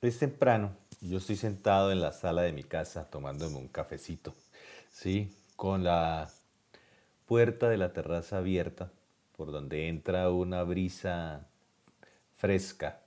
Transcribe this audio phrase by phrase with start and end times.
[0.00, 4.32] Es temprano, yo estoy sentado en la sala de mi casa tomándome un cafecito,
[4.92, 5.34] ¿sí?
[5.56, 6.30] Con la
[7.26, 8.92] puerta de la terraza abierta,
[9.36, 11.48] por donde entra una brisa
[12.36, 13.00] fresca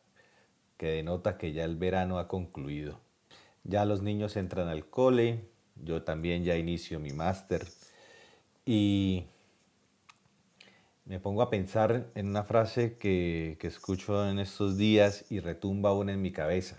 [0.75, 2.99] que denota que ya el verano ha concluido.
[3.63, 5.47] Ya los niños entran al cole,
[5.77, 7.65] yo también ya inicio mi máster
[8.65, 9.27] y
[11.11, 15.89] me pongo a pensar en una frase que, que, escucho en estos días y retumba
[15.89, 16.77] aún en mi cabeza,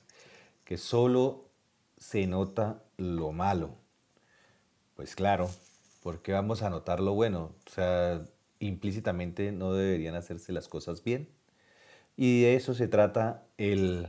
[0.65, 1.51] que solo
[1.99, 3.77] se nota lo malo.
[4.97, 5.51] Pues claro,
[6.03, 7.55] ¿por qué vamos a notar lo bueno?
[7.67, 8.25] O sea,
[8.59, 11.29] implícitamente no deberían hacerse las cosas bien.
[12.17, 14.09] Y de eso se trata el,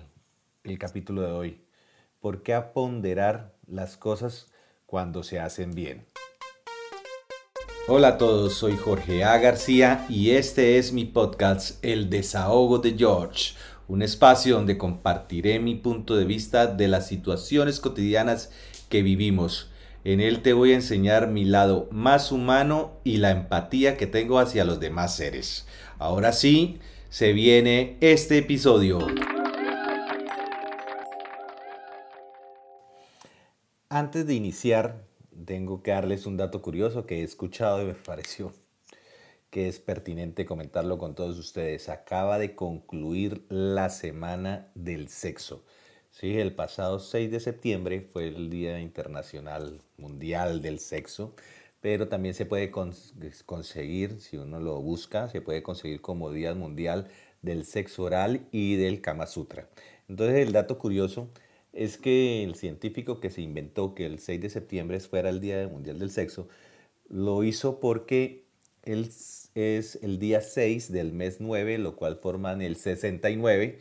[0.63, 1.65] el capítulo de hoy.
[2.21, 4.53] ¿Por qué ponderar las cosas
[4.85, 6.05] cuando se hacen bien?
[7.85, 9.37] Hola a todos, soy Jorge A.
[9.39, 13.55] García y este es mi podcast El Desahogo de George,
[13.89, 18.51] un espacio donde compartiré mi punto de vista de las situaciones cotidianas
[18.87, 19.70] que vivimos.
[20.05, 24.40] En él te voy a enseñar mi lado más humano y la empatía que tengo
[24.40, 25.68] hacia los demás seres.
[25.99, 29.05] Ahora sí, se viene este episodio.
[33.90, 35.03] Antes de iniciar,
[35.46, 38.54] tengo que darles un dato curioso que he escuchado y me pareció
[39.54, 41.88] que es pertinente comentarlo con todos ustedes.
[41.88, 45.64] Acaba de concluir la Semana del Sexo.
[46.10, 51.36] Sí, el pasado 6 de septiembre fue el Día Internacional Mundial del Sexo,
[51.82, 57.10] pero también se puede conseguir, si uno lo busca, se puede conseguir como Día Mundial
[57.44, 59.70] del Sexo Oral y del Kama Sutra.
[60.10, 61.30] Entonces el dato curioso
[61.74, 65.68] es que el científico que se inventó que el 6 de septiembre fuera el Día
[65.68, 66.47] Mundial del Sexo,
[67.09, 68.44] lo hizo porque
[68.85, 73.80] es el día 6 del mes 9, lo cual forman el 69,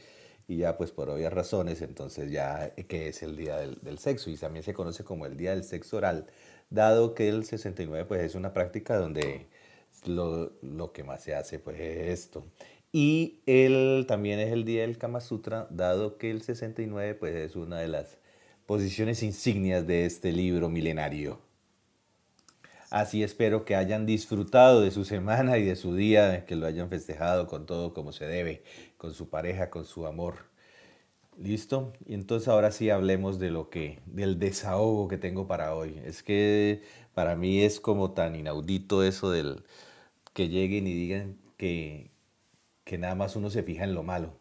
[0.48, 4.36] y ya pues por obvias razones, entonces ya que es el Día del, Sexo, y
[4.36, 6.26] también se conoce como el Día del Sexo Oral,
[6.70, 9.46] dado que el 69 pues es una práctica donde
[10.06, 12.44] lo, lo que más se hace pues es esto.
[12.92, 17.56] Y él también es el día del Kama Sutra, dado que el 69 pues, es
[17.56, 18.18] una de las
[18.66, 21.40] posiciones insignias de este libro milenario.
[22.90, 26.90] Así espero que hayan disfrutado de su semana y de su día, que lo hayan
[26.90, 28.62] festejado con todo como se debe,
[28.98, 30.52] con su pareja, con su amor.
[31.38, 31.94] ¿Listo?
[32.04, 35.98] Y entonces ahora sí hablemos de lo que, del desahogo que tengo para hoy.
[36.04, 36.82] Es que
[37.14, 39.64] para mí es como tan inaudito eso del
[40.34, 42.11] que lleguen y digan que,
[42.84, 44.34] que nada más uno se fija en lo malo.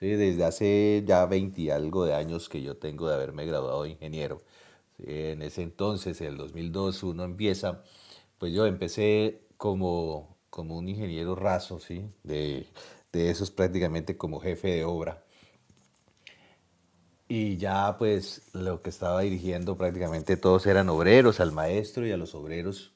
[0.00, 0.08] ¿sí?
[0.08, 3.90] Desde hace ya 20 y algo de años que yo tengo de haberme graduado de
[3.90, 4.42] ingeniero.
[4.98, 7.82] En ese entonces, en el 2002, uno empieza,
[8.38, 12.06] pues yo empecé como, como un ingeniero raso, ¿sí?
[12.22, 12.66] de,
[13.12, 15.24] de esos prácticamente como jefe de obra.
[17.28, 22.16] Y ya pues lo que estaba dirigiendo prácticamente todos eran obreros, al maestro y a
[22.16, 22.92] los obreros.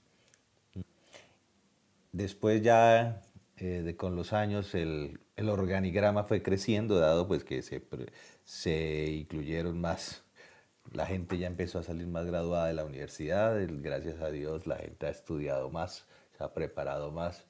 [2.12, 3.22] Después ya
[3.60, 7.82] eh, de, con los años el, el, organigrama fue creciendo, dado pues que se,
[8.44, 10.24] se incluyeron más,
[10.92, 14.76] la gente ya empezó a salir más graduada de la universidad, gracias a Dios la
[14.76, 17.48] gente ha estudiado más, se ha preparado más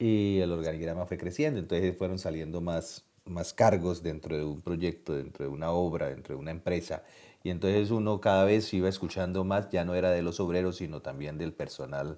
[0.00, 5.14] y el organigrama fue creciendo, entonces fueron saliendo más, más cargos dentro de un proyecto,
[5.14, 7.04] dentro de una obra, dentro de una empresa.
[7.44, 11.02] Y entonces uno cada vez iba escuchando más, ya no era de los obreros, sino
[11.02, 12.16] también del personal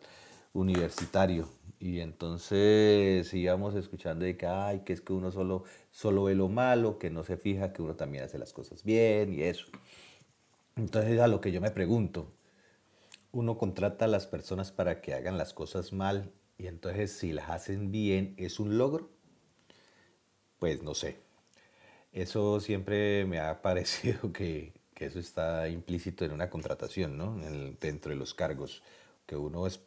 [0.53, 1.49] universitario.
[1.83, 6.49] Y entonces íbamos escuchando de que, ay, que es que uno solo, solo ve lo
[6.49, 9.67] malo, que no se fija que uno también hace las cosas bien y eso.
[10.77, 12.29] Entonces a lo que yo me pregunto,
[13.33, 17.51] uno contrata a las personas para que hagan las cosas mal y entonces si las
[17.51, 19.11] hacen bien, ¿es un logro?
[20.61, 21.17] Pues no sé.
[22.13, 27.37] Eso siempre me ha parecido que, que eso está implícito en una contratación, ¿no?
[27.81, 28.85] dentro de los cargos,
[29.27, 29.81] que uno es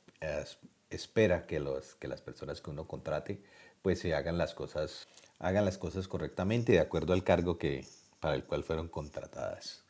[0.90, 3.42] espera que, los, que las personas que uno contrate
[3.82, 5.08] pues se hagan las cosas,
[5.40, 7.86] hagan las cosas correctamente de acuerdo al cargo que,
[8.20, 9.86] para el cual fueron contratadas.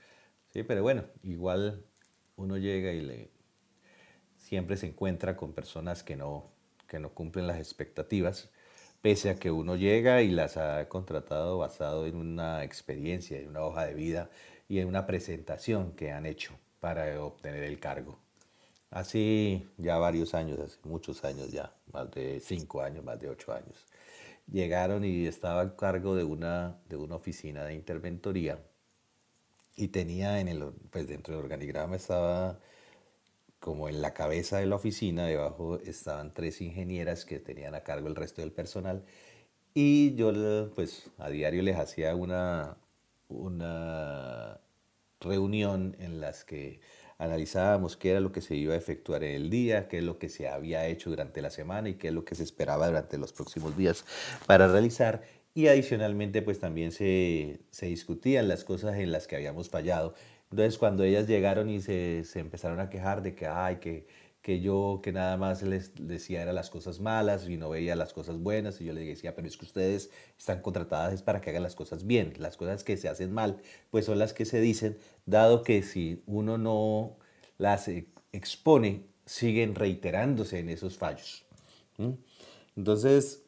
[0.49, 1.85] Sí, pero bueno, igual
[2.35, 3.31] uno llega y le,
[4.37, 6.51] siempre se encuentra con personas que no,
[6.87, 8.49] que no cumplen las expectativas,
[9.01, 13.61] pese a que uno llega y las ha contratado basado en una experiencia, en una
[13.61, 14.29] hoja de vida
[14.67, 18.24] y en una presentación que han hecho para obtener el cargo.
[18.91, 23.85] Hace ya varios años, muchos años ya, más de cinco años, más de ocho años,
[24.47, 28.59] llegaron y estaba a cargo de una, de una oficina de interventoría
[29.75, 32.59] y tenía en el, pues dentro del organigrama estaba
[33.59, 38.07] como en la cabeza de la oficina, debajo estaban tres ingenieras que tenían a cargo
[38.07, 39.03] el resto del personal
[39.73, 40.31] y yo
[40.75, 42.77] pues a diario les hacía una,
[43.27, 44.59] una
[45.19, 46.79] reunión en las que
[47.17, 50.19] analizábamos qué era lo que se iba a efectuar en el día, qué es lo
[50.19, 53.17] que se había hecho durante la semana y qué es lo que se esperaba durante
[53.17, 54.05] los próximos días
[54.45, 55.23] para realizar.
[55.53, 60.13] Y adicionalmente, pues también se, se discutían las cosas en las que habíamos fallado.
[60.51, 64.07] Entonces, cuando ellas llegaron y se, se empezaron a quejar de que, ay, que,
[64.45, 68.13] que yo que nada más les decía eran las cosas malas y no veía las
[68.13, 71.49] cosas buenas y yo les decía, pero es que ustedes están contratadas es para que
[71.49, 73.59] hagan las cosas bien, las cosas que se hacen mal,
[73.89, 77.17] pues son las que se dicen, dado que si uno no
[77.57, 77.89] las
[78.31, 81.43] expone, siguen reiterándose en esos fallos.
[82.75, 83.41] Entonces,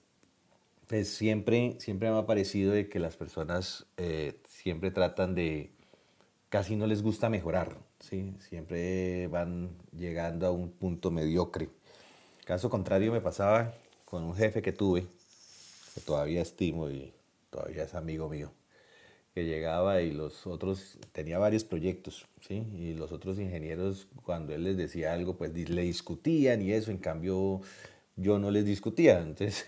[0.87, 5.76] pues siempre, siempre me ha parecido de que las personas eh, siempre tratan de,
[6.57, 8.33] casi no les gusta mejorar, ¿sí?
[8.39, 11.69] siempre van llegando a un punto mediocre.
[12.45, 13.75] Caso contrario me pasaba
[14.05, 15.05] con un jefe que tuve,
[15.93, 17.13] que todavía estimo y
[17.51, 18.49] todavía es amigo mío,
[19.35, 22.65] que llegaba y los otros, tenía varios proyectos, ¿sí?
[22.73, 26.97] y los otros ingenieros cuando él les decía algo, pues le discutían y eso, en
[26.97, 27.61] cambio
[28.15, 29.67] yo no les discutía, entonces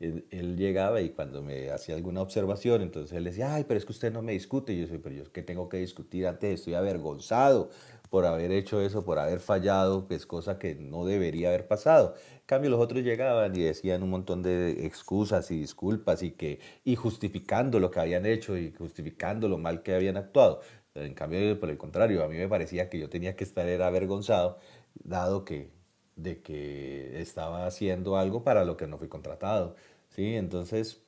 [0.00, 3.92] él, llegaba y cuando me hacía alguna observación, entonces él decía, ay, pero es que
[3.92, 4.72] usted no me discute.
[4.72, 7.70] Y yo soy, pero yo que tengo que discutir antes, estoy avergonzado
[8.10, 12.14] por haber hecho eso, por haber fallado, que es cosa que no debería haber pasado.
[12.34, 16.60] En cambio, los otros llegaban y decían un montón de excusas y disculpas y, que,
[16.84, 20.60] y justificando lo que habían hecho y justificando lo mal que habían actuado.
[20.94, 23.86] En cambio, por el contrario, a mí me parecía que yo tenía que estar era
[23.86, 24.58] avergonzado,
[24.94, 25.70] dado que
[26.18, 29.76] de que estaba haciendo algo para lo que no fui contratado.
[30.10, 30.34] ¿sí?
[30.36, 31.00] Entonces,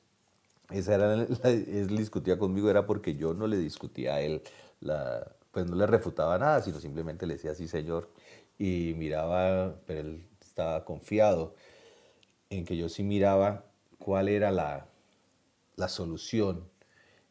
[0.71, 4.43] esa era la, él discutía conmigo, era porque yo no le discutía a él,
[4.81, 8.09] la, pues no le refutaba nada, sino simplemente le decía, sí, señor,
[8.57, 11.55] y miraba, pero él estaba confiado
[12.49, 13.65] en que yo sí miraba
[13.99, 14.87] cuál era la,
[15.75, 16.69] la solución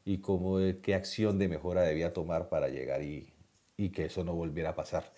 [0.04, 3.32] y cómo, qué acción de mejora debía tomar para llegar y,
[3.76, 5.12] y que eso no volviera a pasar.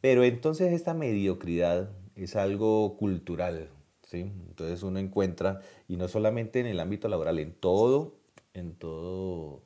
[0.00, 3.68] Pero entonces esta mediocridad es algo cultural,
[4.02, 4.32] ¿sí?
[4.48, 8.14] Entonces uno encuentra, y no solamente en el ámbito laboral, en todo,
[8.54, 9.62] en todo,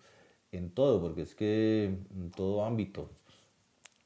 [0.53, 3.11] en todo, porque es que en todo ámbito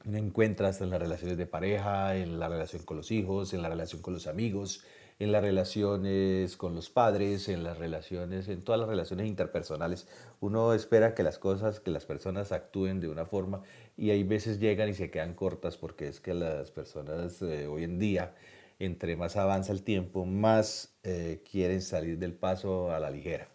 [0.05, 3.63] uno encuentra hasta en las relaciones de pareja, en la relación con los hijos, en
[3.63, 4.85] la relación con los amigos,
[5.19, 10.07] en las relaciones con los padres, en las relaciones, en todas las relaciones interpersonales.
[10.41, 13.63] Uno espera que las cosas, que las personas actúen de una forma
[13.97, 17.85] y hay veces llegan y se quedan cortas porque es que las personas eh, hoy
[17.85, 18.35] en día,
[18.79, 23.49] entre más avanza el tiempo, más eh, quieren salir del paso a la ligera.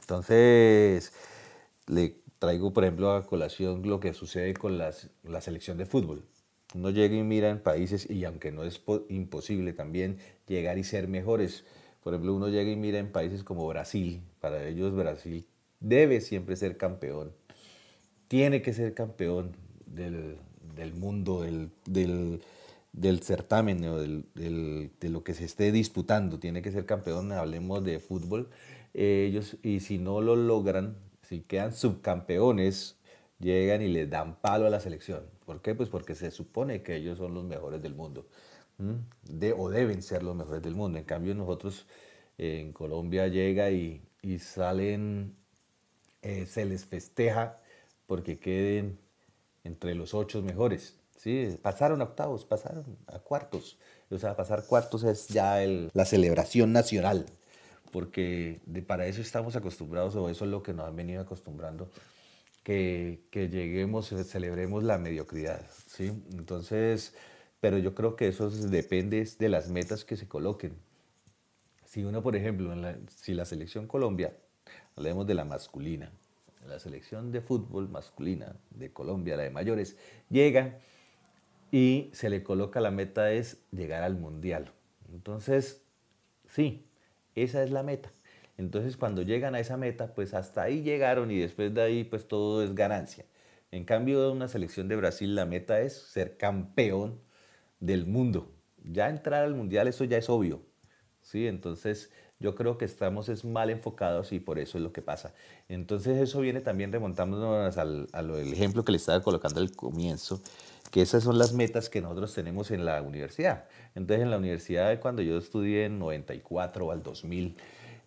[0.00, 1.12] Entonces,
[1.86, 6.24] le traigo, por ejemplo, a colación lo que sucede con las, la selección de fútbol.
[6.74, 11.08] Uno llega y mira en países, y aunque no es imposible también llegar y ser
[11.08, 11.64] mejores,
[12.02, 15.46] por ejemplo, uno llega y mira en países como Brasil, para ellos Brasil
[15.80, 17.32] debe siempre ser campeón,
[18.28, 20.38] tiene que ser campeón del,
[20.94, 21.70] mundo, del,
[22.92, 27.98] del, certamen o de lo que se esté disputando, tiene que ser campeón, hablemos de
[28.00, 28.50] fútbol,
[28.94, 32.96] ellos, y si no lo logran, si quedan subcampeones,
[33.38, 35.35] llegan y le dan palo a la selección.
[35.46, 35.74] ¿Por qué?
[35.76, 38.26] Pues porque se supone que ellos son los mejores del mundo,
[39.22, 40.98] de, o deben ser los mejores del mundo.
[40.98, 41.86] En cambio, nosotros
[42.36, 44.02] en Colombia llega y,
[44.40, 45.36] salen,
[46.20, 47.60] eh, se les festeja
[48.06, 48.98] porque queden
[49.62, 50.98] entre los ocho mejores.
[51.16, 51.56] ¿sí?
[51.62, 53.78] Pasaron a octavos, pasaron a cuartos.
[54.10, 55.58] O sea, pasar cuartos es ya
[55.92, 57.24] la celebración nacional,
[57.92, 61.88] porque de, para eso estamos acostumbrados, o eso es lo que nos han venido acostumbrando
[62.66, 66.06] que, lleguemos, eh, celebremos la mediocridad, ¿sí?
[66.32, 67.14] Entonces,
[67.60, 70.74] pero yo creo que eso depende de las metas que se coloquen.
[71.84, 72.74] Si uno, por ejemplo,
[73.14, 74.36] si la selección Colombia,
[74.96, 76.10] hablemos de la masculina,
[76.66, 79.96] la selección de fútbol masculina de Colombia, la de mayores,
[80.28, 80.80] llega
[81.70, 84.72] y se le coloca la meta es llegar al mundial.
[85.12, 85.82] Entonces,
[86.48, 86.84] sí,
[87.36, 88.10] esa es la meta.
[88.58, 92.26] Entonces cuando llegan a esa meta, pues hasta ahí llegaron y después de ahí pues
[92.28, 93.24] todo es ganancia.
[93.70, 97.20] En cambio una selección de Brasil, la meta es ser campeón
[97.80, 98.52] del mundo.
[98.84, 100.62] Ya entrar al mundial, eso ya es obvio.
[101.26, 101.46] ¿sí?
[101.46, 105.34] Entonces yo creo que estamos es mal enfocados y por eso es lo que pasa.
[105.68, 110.40] Entonces eso viene también remontándonos al, al ejemplo que le estaba colocando al comienzo,
[110.90, 113.64] que esas son las metas que nosotros tenemos en la universidad.
[113.94, 117.56] Entonces en la universidad cuando yo estudié en 94 o al 2000,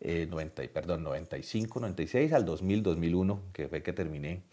[0.01, 4.43] 90, eh, perdón, 95, 96 al 2000, 2001, que fue que terminé.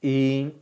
[0.00, 0.52] Y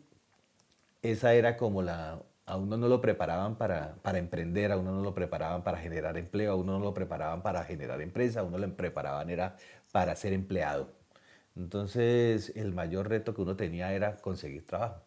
[1.02, 5.02] esa era como la, a uno no lo preparaban para, para, emprender, a uno no
[5.02, 8.58] lo preparaban para generar empleo, a uno no lo preparaban para generar empresa, a uno
[8.58, 9.56] lo preparaban era
[9.92, 10.88] para ser empleado.
[11.56, 15.02] Entonces, el mayor reto que uno tenía era conseguir trabajo,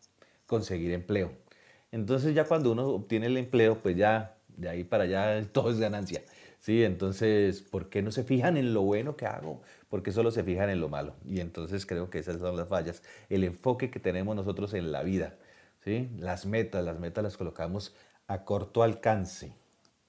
[0.47, 1.31] conseguir empleo.
[1.91, 5.79] Entonces, ya cuando uno obtiene el empleo, pues ya de ahí para allá todo es
[5.79, 6.21] ganancia.
[6.59, 9.61] Sí, entonces, ¿por qué no se fijan en lo bueno que hago?
[9.89, 11.15] Porque solo se fijan en lo malo.
[11.25, 13.01] Y entonces creo que esas son las fallas.
[13.29, 15.37] El enfoque que tenemos nosotros en la vida,
[15.83, 16.09] ¿sí?
[16.17, 17.95] Las metas, las metas las colocamos
[18.27, 19.53] a corto alcance.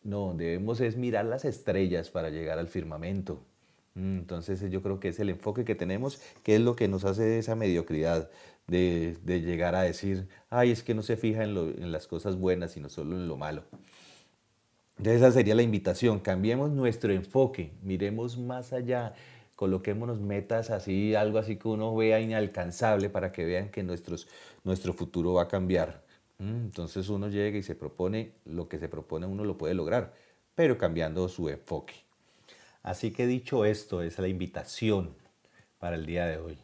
[0.03, 3.45] No, debemos es mirar las estrellas para llegar al firmamento.
[3.95, 7.05] Mm, entonces yo creo que es el enfoque que tenemos, que es lo que nos
[7.05, 8.31] hace esa mediocridad
[8.67, 12.89] de, llegar a decir, ay, es que no se fija en las cosas buenas, sino
[12.89, 13.65] solo en lo malo.
[15.01, 19.15] Entonces esa sería la invitación, cambiemos nuestro enfoque, miremos más allá,
[19.57, 24.29] coloquémonos metas así, algo así que uno vea inalcanzable para que vean que nuestros,
[24.63, 26.03] nuestro futuro va a cambiar.
[26.37, 30.13] Mm, entonces uno llega y se propone, lo que se propone uno lo puede lograr,
[30.55, 31.95] pero cambiando su enfoque.
[32.83, 35.15] Así que dicho esto, es la invitación
[35.79, 36.59] para el día de hoy.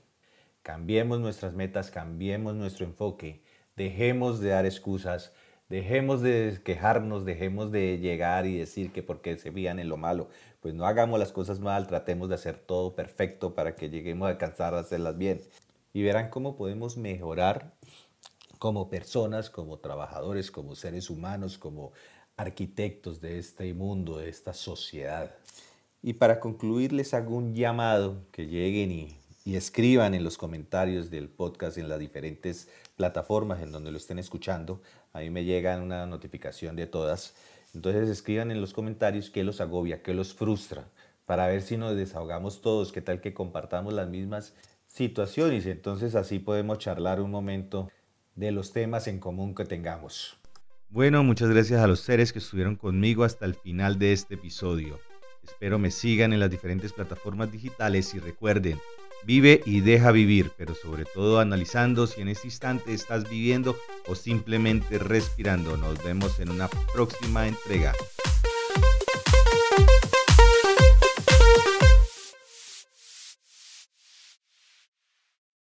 [0.63, 3.41] Cambiemos nuestras metas, cambiemos nuestro enfoque,
[3.77, 5.33] dejemos de dar excusas,
[5.69, 10.29] Dejemos de quejarnos, dejemos de llegar y decir que porque se fían en lo malo.
[10.61, 14.31] Pues no hagamos las cosas mal, tratemos de hacer todo perfecto para que lleguemos a
[14.31, 15.41] alcanzar a hacerlas bien.
[15.93, 17.73] Y verán cómo podemos mejorar
[18.59, 21.93] como personas, como trabajadores, como seres humanos, como
[22.37, 25.35] arquitectos de este mundo, de esta sociedad.
[26.01, 31.09] Y para concluir les hago un llamado que lleguen y y escriban en los comentarios
[31.09, 34.83] del podcast en las diferentes plataformas en donde lo estén escuchando.
[35.13, 37.37] A mí me llega una notificación de todas.
[37.73, 40.89] Entonces escriban en los comentarios qué los agobia, qué los frustra,
[41.27, 44.53] para ver si nos desahogamos todos, qué tal que compartamos las mismas
[44.89, 45.65] situaciones.
[45.67, 47.89] Entonces así podemos charlar un momento
[48.35, 50.37] de los temas en común que tengamos.
[50.89, 54.99] Bueno, muchas gracias a los seres que estuvieron conmigo hasta el final de este episodio.
[55.45, 58.81] Espero me sigan en las diferentes plataformas digitales y recuerden,
[59.25, 64.15] Vive y deja vivir, pero sobre todo analizando si en este instante estás viviendo o
[64.15, 65.77] simplemente respirando.
[65.77, 67.93] Nos vemos en una próxima entrega.